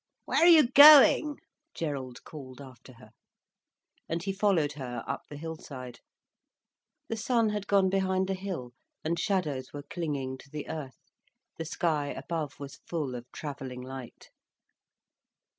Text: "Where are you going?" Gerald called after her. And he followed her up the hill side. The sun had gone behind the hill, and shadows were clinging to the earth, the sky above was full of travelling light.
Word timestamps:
"Where 0.25 0.39
are 0.41 0.47
you 0.47 0.67
going?" 0.67 1.37
Gerald 1.75 2.23
called 2.23 2.59
after 2.59 2.93
her. 2.93 3.11
And 4.09 4.23
he 4.23 4.33
followed 4.33 4.71
her 4.71 5.03
up 5.07 5.21
the 5.29 5.37
hill 5.37 5.57
side. 5.57 5.99
The 7.07 7.15
sun 7.17 7.49
had 7.49 7.67
gone 7.67 7.91
behind 7.91 8.27
the 8.27 8.33
hill, 8.33 8.71
and 9.03 9.19
shadows 9.19 9.71
were 9.73 9.83
clinging 9.83 10.39
to 10.39 10.49
the 10.49 10.67
earth, 10.67 10.97
the 11.59 11.65
sky 11.65 12.07
above 12.07 12.59
was 12.59 12.79
full 12.87 13.13
of 13.13 13.31
travelling 13.31 13.83
light. 13.83 14.31